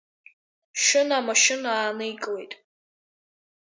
[0.83, 2.53] Шьына амашьына ааникылеит.